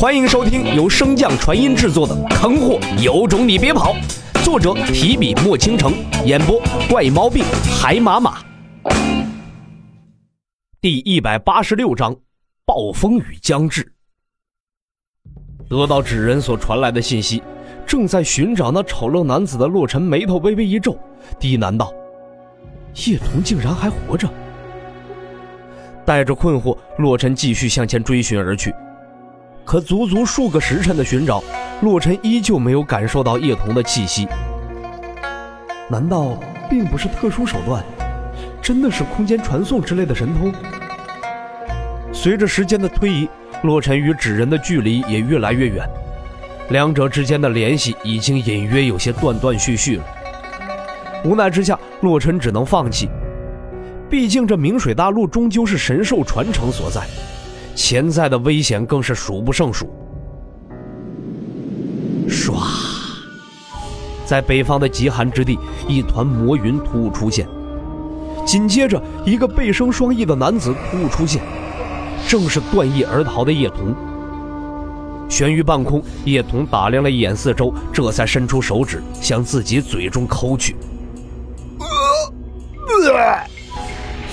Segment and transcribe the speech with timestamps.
[0.00, 3.92] 欢迎收听由升降传音制作的《坑货有种你别跑》，
[4.42, 5.92] 作者提笔墨倾城，
[6.24, 6.58] 演播
[6.88, 7.44] 怪毛病
[7.78, 8.38] 海马马。
[10.80, 12.16] 第一百八十六章，
[12.64, 13.92] 暴风雨将至。
[15.68, 17.42] 得到纸人所传来的信息，
[17.86, 20.98] 正在寻找那丑陋男子的洛尘眉头微微一皱，
[21.38, 21.92] 低喃道
[23.06, 24.26] ：“叶童竟然还活着。”
[26.06, 28.74] 带着困惑，洛尘继续向前追寻而去。
[29.70, 31.40] 可足足数个时辰的寻找，
[31.82, 34.26] 洛尘依旧没有感受到叶童的气息。
[35.88, 36.36] 难道
[36.68, 37.80] 并不是特殊手段，
[38.60, 40.52] 真的是空间传送之类的神通？
[42.12, 43.28] 随着时间的推移，
[43.62, 45.88] 洛尘与纸人的距离也越来越远，
[46.70, 50.04] 两者之间的联系已经隐约有些断断续续了。
[51.24, 53.08] 无奈之下，洛尘只能放弃。
[54.10, 57.02] 毕竟这明水大陆终究是神兽传承所在。
[57.80, 59.88] 潜在的危险更是数不胜数。
[62.28, 62.52] 唰，
[64.26, 67.48] 在北方的极寒之地，一团魔云突兀出现，
[68.44, 71.40] 紧接着一个背生双翼的男子突兀出现，
[72.28, 73.94] 正是断翼而逃的叶童。
[75.30, 80.76] 悬于半空，叶童打量了一眼四周，这才伸出手指向自己嘴中抠去。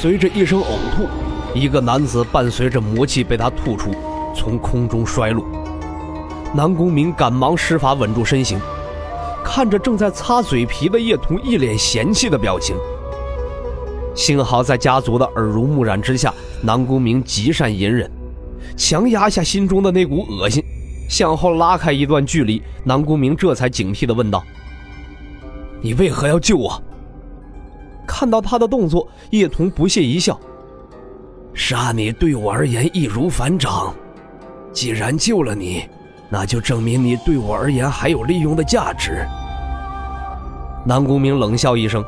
[0.02, 1.08] 随着一声呕吐。
[1.54, 3.92] 一个男子伴随着魔气被他吐出，
[4.36, 5.46] 从空中摔落。
[6.54, 8.60] 南宫明赶忙施法稳住身形，
[9.44, 12.76] 看着正在擦嘴皮的叶童，一脸嫌弃的表情。
[14.14, 18.10] 幸好在家族的耳濡目染之下，南宫明极善隐忍，
[18.76, 20.64] 强压下心中的那股恶心，
[21.10, 22.62] 向后拉开一段距离。
[22.84, 24.44] 南宫明这才警惕地问道
[25.82, 26.82] ：“你为何要救我？”
[28.08, 30.40] 看到他的动作，叶童不屑一笑。
[31.58, 33.92] 杀你对我而言易如反掌，
[34.72, 35.90] 既然救了你，
[36.30, 39.26] 那就证明你对我而言还有利用的价值。
[40.86, 42.06] 南宫明冷笑一声：“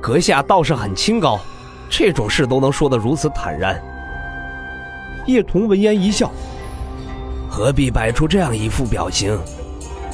[0.00, 1.36] 阁下倒是很清高，
[1.90, 3.82] 这种事都能说得如此坦然。”
[5.26, 6.30] 叶童闻言一笑
[7.50, 9.36] ：“何必摆出这样一副表情？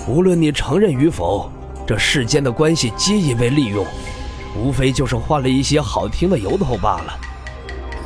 [0.09, 1.53] 无论你承认与否，
[1.87, 3.85] 这世间的关系皆因为利用，
[4.57, 7.15] 无非就是换了一些好听的由头罢了。”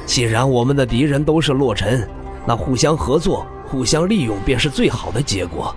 [0.04, 2.06] 既然我们的敌人都是洛尘，
[2.46, 5.74] 那互相合作、互相利用便是最好的结果。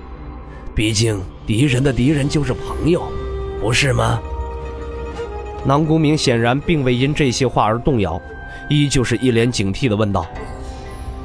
[0.73, 3.03] 毕竟敌人的敌人就是朋友，
[3.61, 4.19] 不是吗？
[5.63, 8.21] 南宫明显然并未因这些话而动摇，
[8.69, 10.25] 依旧是一脸警惕地问道：“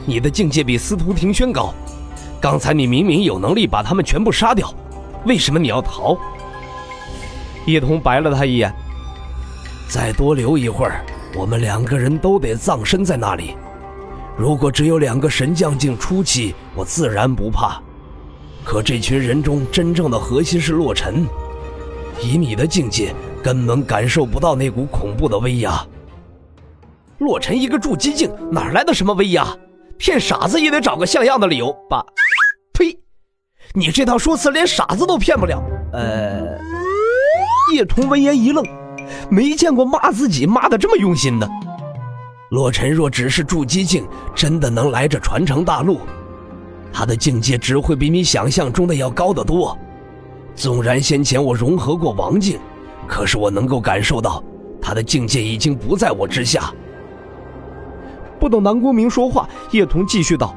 [0.06, 1.75] 你的境界比司徒庭轩高，
[2.41, 4.72] 刚才你明明有能力把他们全部杀掉，
[5.27, 6.16] 为什么你要逃？”
[7.66, 8.72] 叶童白了他一眼
[9.89, 11.05] ：“再多留一会儿。”
[11.35, 13.57] 我们两个人都得葬身在那里。
[14.37, 17.81] 如果只有两个神将境出气，我自然不怕。
[18.65, 21.27] 可这群人中真正的核心是洛尘，
[22.21, 25.85] 以你的境界，根本感受不到那股恐怖的威压。
[27.19, 29.47] 洛尘一个筑基境，哪来的什么威压？
[29.99, 32.03] 骗傻子也得找个像样的理由吧？
[32.73, 32.99] 呸！
[33.75, 35.63] 你这套说辞连傻子都骗不了。
[35.93, 36.59] 呃，
[37.75, 38.65] 叶童闻言一愣。
[39.31, 41.49] 没见过骂自己骂的这么用心的。
[42.51, 44.05] 洛尘若只是筑基境，
[44.35, 46.01] 真的能来这传承大陆，
[46.93, 49.79] 他的境界只会比你想象中的要高得多。
[50.57, 52.59] 纵然先前我融合过王境，
[53.07, 54.43] 可是我能够感受到，
[54.83, 56.75] 他的境界已经不在我之下。
[58.41, 60.53] 不等南宫明说话，叶童继续道：“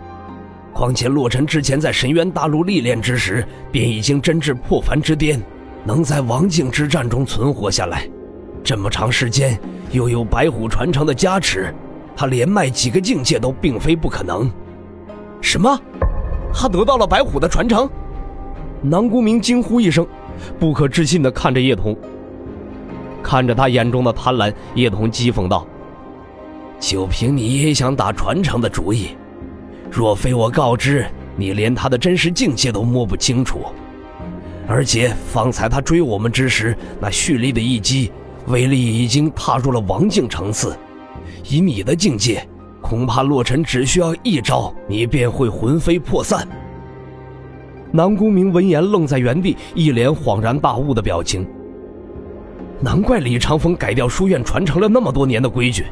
[0.73, 5.39] 况且洛尘之前在神渊大陆历练之时，便已经真至破凡之巅，
[5.83, 8.09] 能在王境之战中存活下来。”
[8.63, 9.59] 这么长时间，
[9.91, 11.73] 又有白虎传承的加持，
[12.15, 14.49] 他连迈几个境界都并非不可能。
[15.41, 15.77] 什么？
[16.53, 17.89] 他得到了白虎的传承？
[18.81, 20.07] 南宫明惊呼一声，
[20.59, 21.97] 不可置信地看着叶童。
[23.21, 25.67] 看着他眼中的贪婪，叶童讥讽道
[26.79, 29.09] ：“就凭你也想打传承的主意？
[29.91, 31.05] 若非我告知
[31.35, 33.59] 你，连他的真实境界都摸不清楚。
[34.67, 38.09] 而且方才他追我们之时，那蓄力的一击。”
[38.47, 40.77] 威力已经踏入了王境层次，
[41.49, 42.45] 以你的境界，
[42.81, 46.47] 恐怕洛尘只需要一招，你便会魂飞魄散。
[47.91, 51.47] 南宫明闻言愣在原地，一脸恍然大悟的表情。
[52.79, 55.85] 难怪李长风改掉书院传承了那么多年的规矩，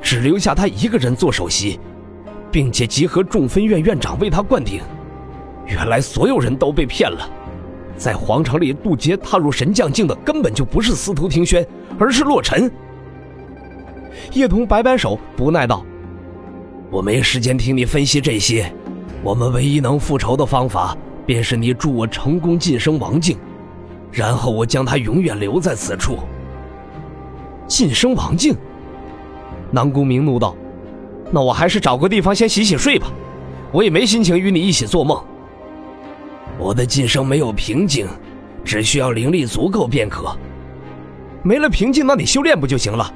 [0.00, 1.78] 只留下他一个人做首席，
[2.50, 4.80] 并且集合众分院院长为他灌顶。
[5.66, 7.28] 原来所有人都被骗了。
[8.00, 11.64] 在皇城里渡劫踏入神将境的根本就不是司徒庭轩，
[11.98, 12.72] 而是洛尘。
[14.32, 15.84] 叶童摆摆手，不耐道
[16.90, 18.72] ：“我没时间听你分析这些，
[19.22, 23.36] 我们唯一能复仇的方法，便是你助我成功晋升王境，
[24.10, 26.20] 然后我将他永远留在此处。
[27.66, 28.56] 晋升王境？
[29.70, 30.56] 南宫明怒道
[31.30, 33.08] ：“那我还是找个地方先洗洗睡吧，
[33.70, 35.22] 我也没心情与你一起做梦。
[36.60, 38.06] 我的晋升没有瓶颈，
[38.62, 40.36] 只需要灵力足够便可。
[41.42, 43.10] 没了瓶颈，那你修炼不就行了？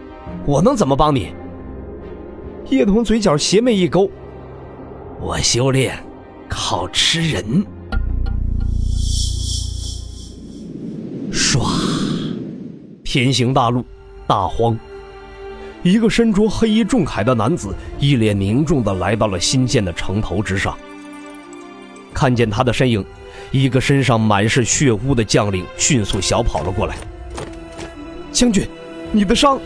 [0.46, 1.34] 我能怎么帮你？”
[2.70, 4.10] 叶童嘴角邪魅一勾
[5.20, 6.02] ：“我修炼
[6.48, 7.44] 靠吃人。”
[11.30, 11.60] 唰，
[13.04, 13.84] 天行大陆，
[14.26, 14.78] 大荒。
[15.82, 20.74] 一个身着黑衣重铠的男子，一脸凝重的来到了新建的城头之上。
[22.14, 23.04] 看见他的身影，
[23.50, 26.96] 一个身上满是血污的将领迅速小跑了过来。
[28.32, 28.68] 将军，
[29.12, 29.60] 你的伤。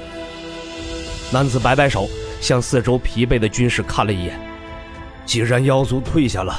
[1.32, 2.08] 男子摆摆手，
[2.40, 4.38] 向四周疲惫的军士看了一眼。
[5.25, 6.54] 既然妖族退下了，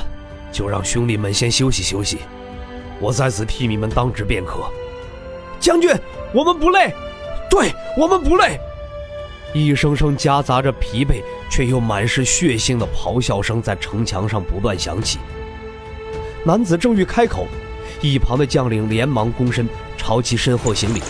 [0.51, 2.17] 就让兄弟们先休息休息，
[2.99, 4.63] 我在此替你们当值便可。
[5.59, 5.91] 将军，
[6.33, 6.93] 我们不累。
[7.49, 8.59] 对我们不累。
[9.55, 15.17] 一声声夹杂着疲惫却又满是血腥的咆哮声在城墙上不断响起。
[16.45, 17.47] 男子正欲开口，
[18.01, 21.01] 一旁的将领连忙躬身朝其身后行礼，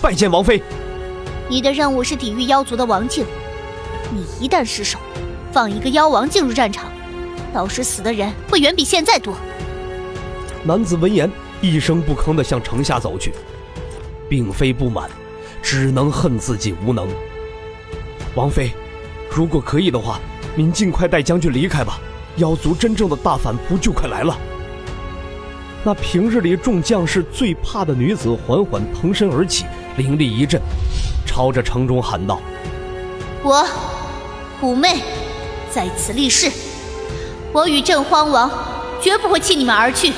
[0.00, 0.62] 拜见王妃。
[1.48, 3.26] 你的任务是抵御妖族的王境，
[4.14, 5.00] 你一旦失手，
[5.52, 6.92] 放一个妖王进入战场，
[7.52, 9.34] 到时死的人会远比现在多。
[10.62, 11.28] 男子闻言，
[11.60, 13.32] 一声不吭地向城下走去，
[14.28, 15.10] 并非不满，
[15.60, 17.08] 只能恨自己无能。
[18.36, 18.70] 王妃，
[19.28, 20.20] 如果可以的话，
[20.54, 21.98] 您尽快带将军离开吧。
[22.36, 24.36] 妖族真正的大反扑就快来了。
[25.82, 29.64] 那平日里众将士最怕的女子缓缓腾身而起，
[29.96, 30.60] 灵力一震，
[31.26, 32.40] 朝着城中喊道
[33.42, 33.66] ：“我，
[34.60, 35.02] 虎妹，
[35.70, 36.52] 在此立誓，
[37.52, 38.50] 我与镇荒王
[39.00, 40.12] 绝不会弃你们而去。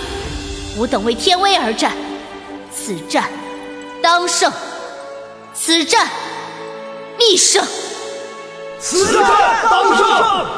[0.77, 1.93] 吾等为天威而战，
[2.73, 3.31] 此战
[4.03, 4.51] 当胜，
[5.55, 6.09] 此战
[7.17, 7.65] 必胜。”
[8.85, 9.23] 此战
[9.71, 10.07] 当胜！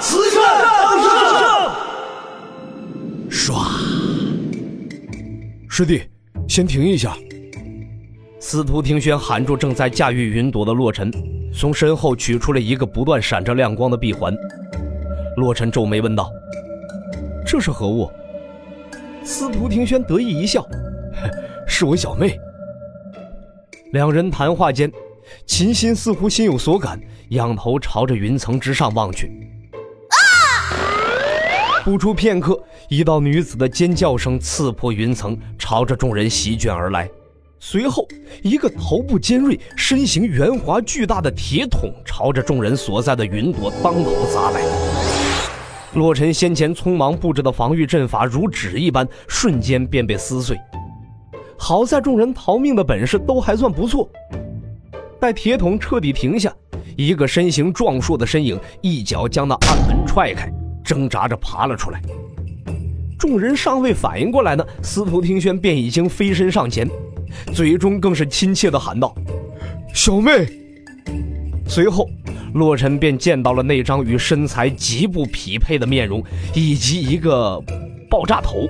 [0.00, 1.12] 此战当胜！
[3.28, 3.52] 唰！
[5.68, 6.04] 师弟，
[6.48, 7.14] 先停一下。
[8.40, 11.12] 司徒庭轩喊住正在驾驭云朵的洛尘，
[11.52, 14.34] 从身后取出了一个不断闪着亮光的闭环。
[15.36, 16.30] 洛尘皱眉问道
[17.44, 18.10] ：“这是何物？”
[19.22, 20.66] 司徒庭轩得意一笑
[21.68, 22.40] ：“是我小妹。”
[23.92, 24.90] 两人谈话间。
[25.46, 27.00] 秦心似乎心有所感，
[27.30, 29.30] 仰头朝着云层之上望去。
[30.08, 30.16] 啊！
[31.84, 32.58] 不出片刻，
[32.88, 37.10] 一道女子的尖叫声刺破云层，朝着众人席卷而来。
[37.60, 38.06] 随后，
[38.42, 44.60] 一个头部尖锐、身形圆滑巨大的铁桶朝着众人所在的云朵当头砸来。
[45.94, 50.58] 洛尘先前匆忙布置的防御阵法如纸一般，瞬间便被撕碎。
[51.56, 54.06] 好在众人逃命的本事都还算不错。
[55.24, 56.54] 待铁桶彻底停下，
[56.98, 60.52] 一个身形壮硕的身影一脚将那暗门踹开，
[60.84, 61.98] 挣扎着爬了出来。
[63.18, 66.86] 众人尚未反应过来呢，司徒听轩便已经飞身上前，
[67.54, 69.14] 嘴中更是亲切地喊道
[69.94, 70.46] ：“小妹。”
[71.66, 72.06] 随后，
[72.52, 76.22] 洛尘便见到了那张与身材极不匹配的面容，
[76.52, 77.58] 以及一个
[78.10, 78.68] 爆炸头。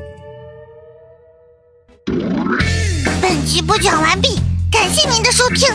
[3.21, 4.39] 本集播讲完毕，
[4.71, 5.75] 感谢您的收听。